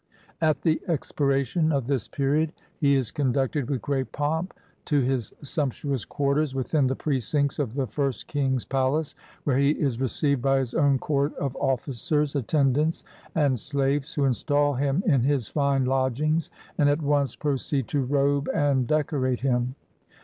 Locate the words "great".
3.83-4.11